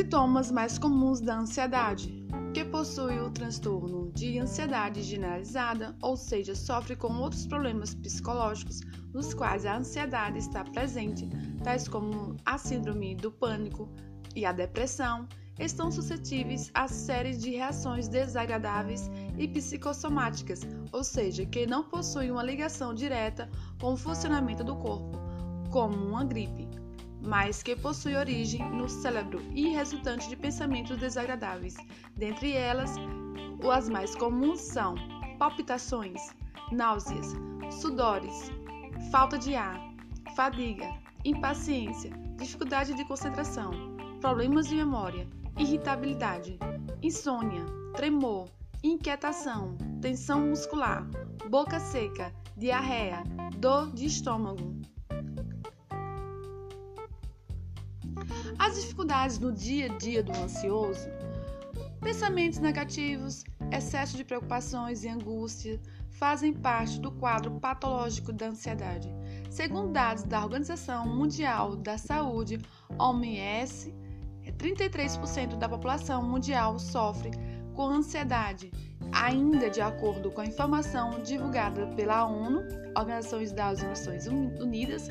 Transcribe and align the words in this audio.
Sintomas 0.00 0.50
mais 0.50 0.78
comuns 0.78 1.20
da 1.20 1.38
ansiedade, 1.38 2.26
que 2.54 2.64
possui 2.64 3.20
o 3.20 3.30
transtorno 3.30 4.10
de 4.12 4.38
ansiedade 4.38 5.02
generalizada, 5.02 5.94
ou 6.00 6.16
seja, 6.16 6.54
sofre 6.54 6.96
com 6.96 7.12
outros 7.18 7.46
problemas 7.46 7.94
psicológicos 7.94 8.80
nos 9.12 9.34
quais 9.34 9.66
a 9.66 9.76
ansiedade 9.76 10.38
está 10.38 10.64
presente, 10.64 11.28
tais 11.62 11.86
como 11.86 12.34
a 12.46 12.56
síndrome 12.56 13.14
do 13.14 13.30
pânico 13.30 13.90
e 14.34 14.46
a 14.46 14.52
depressão, 14.52 15.28
estão 15.58 15.92
suscetíveis 15.92 16.70
a 16.72 16.88
série 16.88 17.36
de 17.36 17.50
reações 17.50 18.08
desagradáveis 18.08 19.10
e 19.36 19.46
psicossomáticas, 19.46 20.62
ou 20.92 21.04
seja, 21.04 21.44
que 21.44 21.66
não 21.66 21.84
possuem 21.84 22.30
uma 22.30 22.42
ligação 22.42 22.94
direta 22.94 23.50
com 23.78 23.92
o 23.92 23.98
funcionamento 23.98 24.64
do 24.64 24.76
corpo, 24.76 25.18
como 25.70 25.94
uma 25.94 26.24
gripe, 26.24 26.69
mas 27.22 27.62
que 27.62 27.76
possui 27.76 28.16
origem 28.16 28.64
no 28.70 28.88
cérebro 28.88 29.42
e 29.54 29.68
resultante 29.68 30.28
de 30.28 30.36
pensamentos 30.36 30.96
desagradáveis. 30.96 31.76
Dentre 32.16 32.52
elas, 32.52 32.94
as 33.72 33.88
mais 33.88 34.14
comuns 34.14 34.60
são 34.60 34.94
palpitações, 35.38 36.34
náuseas, 36.72 37.34
sudores, 37.70 38.50
falta 39.10 39.38
de 39.38 39.54
ar, 39.54 39.80
fadiga, 40.34 40.88
impaciência, 41.24 42.10
dificuldade 42.36 42.94
de 42.94 43.04
concentração, 43.04 43.70
problemas 44.20 44.68
de 44.68 44.76
memória, 44.76 45.28
irritabilidade, 45.58 46.58
insônia, 47.02 47.64
tremor, 47.94 48.48
inquietação, 48.82 49.76
tensão 50.00 50.48
muscular, 50.48 51.06
boca 51.48 51.78
seca, 51.78 52.32
diarreia, 52.56 53.22
dor 53.58 53.92
de 53.92 54.06
estômago. 54.06 54.79
As 58.60 58.78
dificuldades 58.78 59.38
no 59.38 59.50
dia 59.50 59.86
a 59.86 59.96
dia 59.96 60.22
do 60.22 60.32
ansioso, 60.32 61.08
pensamentos 61.98 62.58
negativos, 62.58 63.42
excesso 63.72 64.18
de 64.18 64.22
preocupações 64.22 65.02
e 65.02 65.08
angústia 65.08 65.80
fazem 66.10 66.52
parte 66.52 67.00
do 67.00 67.10
quadro 67.10 67.58
patológico 67.58 68.34
da 68.34 68.48
ansiedade. 68.48 69.08
Segundo 69.48 69.92
dados 69.92 70.24
da 70.24 70.44
Organização 70.44 71.08
Mundial 71.08 71.74
da 71.74 71.96
Saúde, 71.96 72.60
OMS, 72.98 73.94
33% 74.58 75.56
da 75.56 75.66
população 75.66 76.22
mundial 76.22 76.78
sofre 76.78 77.30
com 77.74 77.88
ansiedade. 77.88 78.70
Ainda 79.12 79.68
de 79.68 79.80
acordo 79.80 80.30
com 80.30 80.40
a 80.40 80.46
informação 80.46 81.20
divulgada 81.22 81.86
pela 81.88 82.24
ONU, 82.24 82.62
Organização 82.96 83.42
das 83.54 83.82
Nações 83.82 84.26
Unidas, 84.26 85.08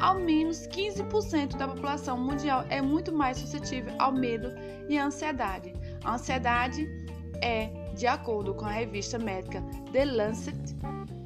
ao 0.00 0.18
menos 0.18 0.66
15% 0.68 1.56
da 1.56 1.68
população 1.68 2.18
mundial 2.18 2.64
é 2.68 2.80
muito 2.80 3.12
mais 3.12 3.38
suscetível 3.38 3.92
ao 3.98 4.12
medo 4.12 4.52
e 4.88 4.98
à 4.98 5.06
ansiedade. 5.06 5.72
A 6.04 6.14
ansiedade 6.14 6.88
é, 7.42 7.70
de 7.94 8.06
acordo 8.06 8.54
com 8.54 8.64
a 8.64 8.70
revista 8.70 9.18
médica 9.18 9.62
The 9.92 10.04
Lancet, 10.04 10.76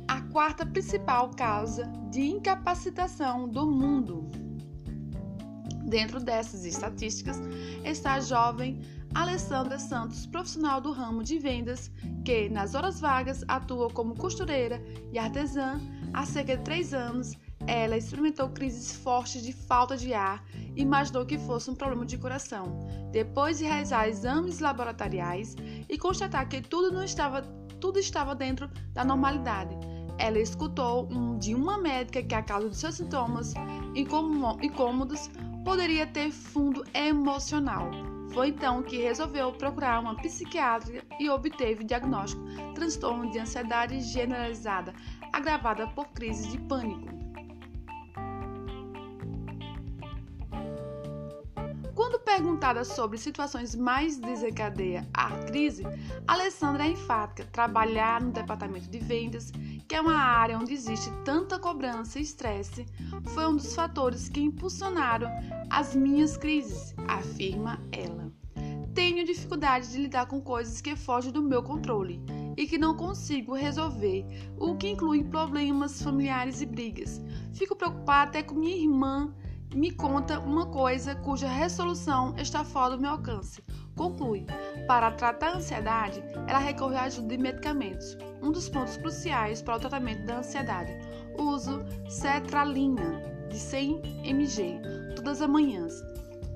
a 0.08 0.20
quarta 0.32 0.64
principal 0.64 1.30
causa 1.30 1.84
de 2.10 2.22
incapacitação 2.22 3.48
do 3.48 3.66
mundo. 3.66 4.30
Dentro 5.84 6.20
dessas 6.20 6.64
estatísticas 6.64 7.38
está 7.84 8.14
a 8.14 8.20
jovem 8.20 8.80
Alessandra 9.14 9.78
Santos, 9.78 10.26
profissional 10.26 10.80
do 10.80 10.90
ramo 10.90 11.22
de 11.22 11.38
vendas, 11.38 11.90
que 12.24 12.48
nas 12.48 12.74
horas 12.74 13.00
vagas 13.00 13.44
atua 13.46 13.90
como 13.90 14.16
costureira 14.16 14.82
e 15.12 15.18
artesã 15.18 15.80
há 16.12 16.24
cerca 16.24 16.56
de 16.56 16.62
três 16.62 16.94
anos 16.94 17.36
ela 17.66 17.96
experimentou 17.96 18.48
crises 18.48 18.92
fortes 18.96 19.42
de 19.42 19.52
falta 19.52 19.96
de 19.96 20.12
ar 20.12 20.44
e 20.74 20.82
imaginou 20.82 21.24
que 21.24 21.38
fosse 21.38 21.70
um 21.70 21.74
problema 21.74 22.04
de 22.04 22.18
coração. 22.18 22.80
Depois 23.12 23.58
de 23.58 23.64
realizar 23.64 24.08
exames 24.08 24.58
laboratoriais 24.58 25.56
e 25.88 25.98
constatar 25.98 26.48
que 26.48 26.60
tudo, 26.60 26.90
não 26.92 27.04
estava, 27.04 27.42
tudo 27.80 27.98
estava 27.98 28.34
dentro 28.34 28.68
da 28.92 29.04
normalidade, 29.04 29.76
ela 30.18 30.38
escutou 30.38 31.08
de 31.38 31.54
uma 31.54 31.78
médica 31.78 32.22
que 32.22 32.34
a 32.34 32.42
causa 32.42 32.68
dos 32.68 32.78
seus 32.78 32.96
sintomas 32.96 33.54
incômodos 33.94 35.30
poderia 35.64 36.06
ter 36.06 36.30
fundo 36.30 36.84
emocional. 36.94 37.90
Foi 38.32 38.48
então 38.48 38.82
que 38.82 38.96
resolveu 38.96 39.52
procurar 39.52 40.00
uma 40.00 40.16
psiquiatra 40.16 41.04
e 41.20 41.28
obteve 41.28 41.84
diagnóstico 41.84 42.42
transtorno 42.74 43.30
de 43.30 43.38
ansiedade 43.38 44.00
generalizada 44.00 44.94
agravada 45.32 45.86
por 45.88 46.08
crise 46.08 46.48
de 46.48 46.58
pânico. 46.58 47.12
Quando 51.94 52.18
perguntada 52.20 52.84
sobre 52.84 53.18
situações 53.18 53.74
mais 53.74 54.18
desencadeia 54.18 55.06
a 55.12 55.30
crise, 55.44 55.84
Alessandra 56.26 56.84
é 56.84 56.90
enfática. 56.90 57.48
Trabalhar 57.52 58.22
no 58.22 58.32
departamento 58.32 58.88
de 58.88 58.98
vendas, 58.98 59.52
que 59.86 59.94
é 59.94 60.00
uma 60.00 60.16
área 60.16 60.58
onde 60.58 60.72
existe 60.72 61.10
tanta 61.24 61.58
cobrança 61.58 62.18
e 62.18 62.22
estresse, 62.22 62.86
foi 63.34 63.46
um 63.46 63.56
dos 63.56 63.74
fatores 63.74 64.28
que 64.28 64.40
impulsionaram 64.40 65.30
as 65.70 65.94
minhas 65.94 66.36
crises, 66.36 66.94
afirma. 67.06 67.78
Tenho 69.22 69.34
dificuldade 69.34 69.88
de 69.88 69.98
lidar 69.98 70.26
com 70.26 70.40
coisas 70.40 70.80
que 70.80 70.96
fogem 70.96 71.30
do 71.30 71.40
meu 71.40 71.62
controle 71.62 72.20
e 72.56 72.66
que 72.66 72.76
não 72.76 72.96
consigo 72.96 73.54
resolver, 73.54 74.26
o 74.58 74.74
que 74.74 74.88
inclui 74.88 75.22
problemas 75.22 76.02
familiares 76.02 76.60
e 76.60 76.66
brigas. 76.66 77.22
Fico 77.52 77.76
preocupada 77.76 78.30
até 78.30 78.42
com 78.42 78.56
minha 78.56 78.74
irmã 78.76 79.32
me 79.72 79.92
conta 79.92 80.40
uma 80.40 80.66
coisa 80.66 81.14
cuja 81.14 81.46
resolução 81.46 82.34
está 82.36 82.64
fora 82.64 82.96
do 82.96 83.00
meu 83.00 83.12
alcance. 83.12 83.62
Conclui: 83.94 84.44
para 84.88 85.12
tratar 85.12 85.50
a 85.50 85.56
ansiedade, 85.58 86.20
ela 86.48 86.58
recorre 86.58 86.96
à 86.96 87.04
ajuda 87.04 87.28
de 87.28 87.38
medicamentos. 87.40 88.18
Um 88.42 88.50
dos 88.50 88.68
pontos 88.68 88.96
cruciais 88.96 89.62
para 89.62 89.76
o 89.76 89.80
tratamento 89.80 90.26
da 90.26 90.38
ansiedade: 90.38 90.92
uso 91.38 91.84
cetralina 92.08 93.22
de 93.48 93.56
100 93.56 94.02
mg 94.24 95.14
todas 95.14 95.40
as 95.40 95.48
manhãs. 95.48 96.11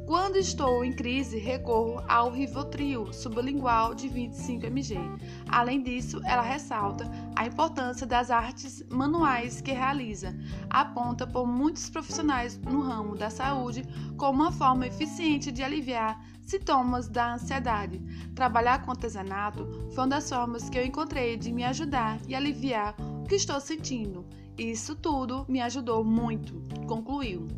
Quando 0.07 0.37
estou 0.37 0.85
em 0.85 0.93
crise, 0.93 1.37
recorro 1.37 2.01
ao 2.07 2.31
Rivotril 2.31 3.13
sublingual 3.13 3.93
de 3.93 4.07
25 4.07 4.65
mg. 4.67 4.97
Além 5.49 5.83
disso, 5.83 6.21
ela 6.25 6.43
ressalta 6.43 7.11
a 7.35 7.45
importância 7.45 8.07
das 8.07 8.31
artes 8.31 8.85
manuais 8.89 9.61
que 9.61 9.73
realiza. 9.73 10.33
Aponta 10.71 11.27
por 11.27 11.45
muitos 11.45 11.91
profissionais 11.91 12.57
no 12.57 12.83
ramo 12.83 13.17
da 13.17 13.31
saúde 13.31 13.83
como 14.17 14.45
uma 14.45 14.53
forma 14.53 14.87
eficiente 14.87 15.51
de 15.51 15.65
aliviar 15.65 16.25
sintomas 16.41 17.09
da 17.09 17.35
ansiedade. 17.35 18.01
Trabalhar 18.33 18.85
com 18.85 18.93
artesanato 18.93 19.67
foi 19.93 20.05
uma 20.05 20.11
das 20.11 20.31
formas 20.31 20.71
que 20.71 20.79
eu 20.79 20.87
encontrei 20.87 21.37
de 21.37 21.53
me 21.53 21.65
ajudar 21.65 22.21
e 22.29 22.35
aliviar 22.37 22.95
o 23.01 23.25
que 23.25 23.35
estou 23.35 23.61
sentindo. 23.61 24.25
Isso 24.57 24.95
tudo 24.95 25.45
me 25.49 25.61
ajudou 25.61 26.05
muito, 26.05 26.63
concluiu. 26.87 27.49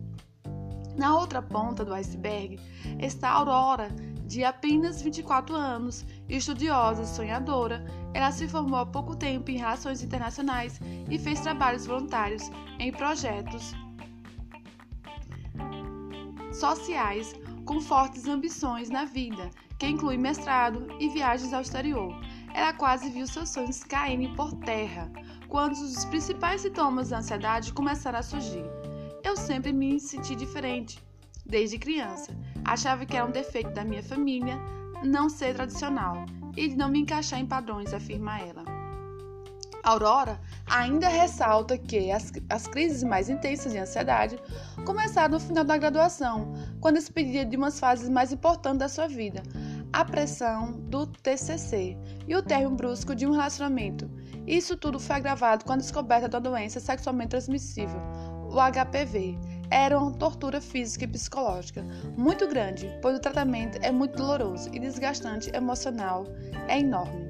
Na 0.99 1.17
outra 1.17 1.41
ponta 1.41 1.85
do 1.85 1.95
iceberg 1.95 2.59
está 2.99 3.31
Aurora, 3.31 3.89
de 4.27 4.43
apenas 4.43 5.01
24 5.01 5.55
anos, 5.55 6.05
estudiosa, 6.29 7.07
sonhadora. 7.07 7.85
Ela 8.13 8.33
se 8.33 8.49
formou 8.49 8.81
há 8.81 8.85
pouco 8.85 9.15
tempo 9.15 9.49
em 9.49 9.59
Relações 9.59 10.03
Internacionais 10.03 10.81
e 11.09 11.17
fez 11.17 11.41
trabalhos 11.41 11.87
voluntários 11.87 12.51
em 12.81 12.91
projetos 12.91 13.73
sociais 16.53 17.33
com 17.65 17.81
fortes 17.81 18.27
ambições 18.27 18.91
na 18.91 19.05
vida, 19.05 19.51
que 19.79 19.87
inclui 19.87 20.17
mestrado 20.17 20.89
e 20.99 21.09
viagens 21.09 21.53
ao 21.53 21.61
exterior. 21.61 22.13
Ela 22.53 22.73
quase 22.73 23.09
viu 23.09 23.25
seus 23.29 23.51
sonhos 23.51 23.85
caírem 23.85 24.35
por 24.35 24.53
terra 24.65 25.09
quando 25.49 25.73
os 25.75 26.05
principais 26.07 26.63
sintomas 26.63 27.11
da 27.11 27.19
ansiedade 27.19 27.73
começaram 27.73 28.19
a 28.19 28.23
surgir. 28.23 28.78
Eu 29.23 29.37
sempre 29.37 29.73
me 29.73 29.99
senti 29.99 30.35
diferente, 30.35 31.03
desde 31.45 31.79
criança. 31.79 32.37
Achava 32.65 33.05
que 33.05 33.17
era 33.17 33.27
um 33.27 33.31
defeito 33.31 33.71
da 33.71 33.85
minha 33.85 34.03
família 34.03 34.59
não 35.05 35.29
ser 35.29 35.55
tradicional 35.55 36.25
e 36.57 36.69
não 36.75 36.89
me 36.89 37.01
encaixar 37.01 37.41
em 37.41 37.47
padrões, 37.47 37.93
afirma 37.93 38.39
ela. 38.41 38.65
Aurora 39.83 40.41
ainda 40.67 41.09
ressalta 41.09 41.79
que 41.79 42.11
as, 42.11 42.33
as 42.51 42.67
crises 42.67 43.03
mais 43.03 43.29
intensas 43.29 43.73
de 43.73 43.79
ansiedade 43.79 44.39
começaram 44.85 45.35
no 45.35 45.41
final 45.41 45.65
da 45.65 45.79
graduação, 45.79 46.53
quando 46.81 46.99
expedia 46.99 47.45
de 47.45 47.57
umas 47.57 47.79
fases 47.79 48.09
mais 48.09 48.33
importantes 48.33 48.81
da 48.81 48.89
sua 48.89 49.07
vida, 49.07 49.43
a 49.93 50.05
pressão 50.05 50.73
do 50.73 51.07
TCC 51.07 51.97
e 52.27 52.37
o 52.37 52.43
término 52.43 52.77
brusco 52.77 53.15
de 53.15 53.27
um 53.27 53.31
relacionamento. 53.31 54.11
Isso 54.47 54.77
tudo 54.77 54.99
foi 54.99 55.17
agravado 55.17 55.65
com 55.65 55.73
a 55.73 55.77
descoberta 55.77 56.29
da 56.29 56.39
doença 56.39 56.81
sexualmente 56.81 57.31
transmissível, 57.31 58.01
o 58.59 58.73
HPV. 58.73 59.39
Era 59.71 59.99
uma 59.99 60.13
tortura 60.13 60.61
física 60.61 61.05
e 61.05 61.09
psicológica 61.09 61.85
muito 62.17 62.49
grande, 62.49 62.91
pois 63.03 63.17
o 63.17 63.21
tratamento 63.21 63.79
é 63.83 63.93
muito 63.93 64.17
doloroso 64.17 64.71
e 64.73 64.79
desgastante 64.79 65.55
emocional 65.55 66.27
é 66.69 66.81
enorme. 66.81 67.29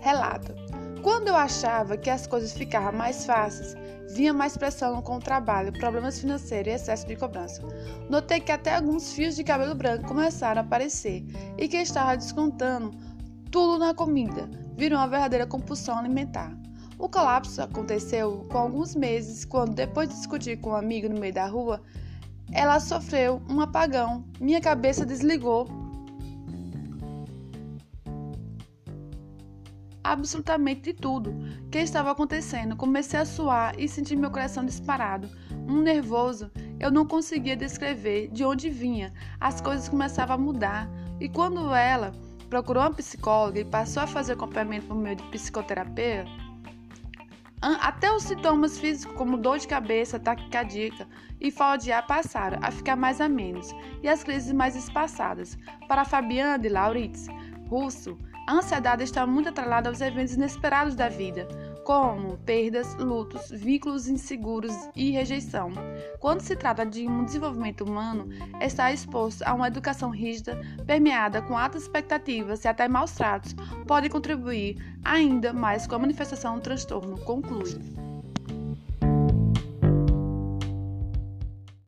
Relata: 0.00 0.54
Quando 1.02 1.28
eu 1.28 1.36
achava 1.36 1.96
que 1.96 2.08
as 2.08 2.26
coisas 2.26 2.54
ficavam 2.54 2.92
mais 2.92 3.26
fáceis, 3.26 3.76
vinha 4.14 4.32
mais 4.32 4.56
pressão 4.56 5.02
com 5.02 5.16
o 5.16 5.20
trabalho, 5.20 5.72
problemas 5.74 6.18
financeiros 6.18 6.72
e 6.72 6.76
excesso 6.76 7.06
de 7.06 7.16
cobrança. 7.16 7.62
Notei 8.08 8.40
que 8.40 8.50
até 8.50 8.74
alguns 8.74 9.12
fios 9.12 9.36
de 9.36 9.44
cabelo 9.44 9.74
branco 9.74 10.08
começaram 10.08 10.62
a 10.62 10.64
aparecer 10.64 11.24
e 11.58 11.68
que 11.68 11.76
estava 11.76 12.16
descontando 12.16 12.90
tudo 13.50 13.78
na 13.78 13.92
comida. 13.92 14.48
Virou 14.76 14.98
uma 14.98 15.06
verdadeira 15.06 15.46
compulsão 15.46 15.98
alimentar. 15.98 16.56
O 17.00 17.08
colapso 17.08 17.62
aconteceu 17.62 18.46
com 18.50 18.58
alguns 18.58 18.94
meses, 18.94 19.46
quando, 19.46 19.74
depois 19.74 20.06
de 20.06 20.14
discutir 20.14 20.60
com 20.60 20.70
um 20.70 20.76
amigo 20.76 21.08
no 21.08 21.18
meio 21.18 21.32
da 21.32 21.46
rua, 21.46 21.80
ela 22.52 22.78
sofreu 22.78 23.40
um 23.48 23.58
apagão. 23.58 24.22
Minha 24.38 24.60
cabeça 24.60 25.06
desligou. 25.06 25.66
Absolutamente 30.04 30.82
de 30.82 30.92
tudo 30.92 31.34
que 31.70 31.78
estava 31.78 32.10
acontecendo. 32.10 32.76
Comecei 32.76 33.18
a 33.18 33.24
suar 33.24 33.74
e 33.78 33.88
senti 33.88 34.14
meu 34.14 34.30
coração 34.30 34.62
disparado. 34.62 35.26
Um 35.66 35.80
nervoso, 35.80 36.50
eu 36.78 36.90
não 36.90 37.06
conseguia 37.06 37.56
descrever 37.56 38.28
de 38.28 38.44
onde 38.44 38.68
vinha. 38.68 39.10
As 39.40 39.58
coisas 39.58 39.88
começavam 39.88 40.34
a 40.34 40.38
mudar. 40.38 40.86
E 41.18 41.30
quando 41.30 41.74
ela 41.74 42.12
procurou 42.50 42.82
uma 42.82 42.92
psicóloga 42.92 43.58
e 43.58 43.64
passou 43.64 44.02
a 44.02 44.06
fazer 44.06 44.34
acompanhamento 44.34 44.86
por 44.86 44.96
meio 44.96 45.16
de 45.16 45.22
psicoterapia, 45.30 46.26
até 47.60 48.10
os 48.10 48.22
sintomas 48.22 48.78
físicos, 48.78 49.14
como 49.16 49.36
dor 49.36 49.58
de 49.58 49.68
cabeça, 49.68 50.18
taquicardia 50.18 50.90
e 51.38 51.50
falta 51.50 51.84
de 51.84 51.92
ar, 51.92 52.06
passaram 52.06 52.58
a 52.62 52.70
ficar 52.70 52.96
mais 52.96 53.20
a 53.20 53.28
menos, 53.28 53.74
e 54.02 54.08
as 54.08 54.24
crises 54.24 54.52
mais 54.52 54.74
espaçadas. 54.74 55.58
Para 55.86 56.04
Fabiana 56.04 56.66
e 56.66 56.70
Lauritz 56.70 57.26
Russo, 57.68 58.18
a 58.48 58.54
ansiedade 58.54 59.04
está 59.04 59.26
muito 59.26 59.50
atrelada 59.50 59.88
aos 59.88 60.00
eventos 60.00 60.34
inesperados 60.34 60.94
da 60.94 61.08
vida, 61.08 61.46
como 61.90 62.38
perdas, 62.38 62.94
lutos, 62.94 63.50
vínculos 63.50 64.06
inseguros 64.06 64.72
e 64.94 65.10
rejeição. 65.10 65.72
Quando 66.20 66.40
se 66.40 66.54
trata 66.54 66.86
de 66.86 67.08
um 67.08 67.24
desenvolvimento 67.24 67.80
humano, 67.80 68.28
estar 68.60 68.92
exposto 68.92 69.42
a 69.42 69.52
uma 69.52 69.66
educação 69.66 70.10
rígida, 70.10 70.60
permeada 70.86 71.42
com 71.42 71.58
altas 71.58 71.82
expectativas 71.82 72.64
e 72.64 72.68
até 72.68 72.86
maus 72.86 73.10
tratos, 73.10 73.56
pode 73.88 74.08
contribuir 74.08 74.76
ainda 75.04 75.52
mais 75.52 75.84
com 75.84 75.96
a 75.96 75.98
manifestação 75.98 76.54
do 76.54 76.62
transtorno, 76.62 77.18
conclui. 77.24 77.76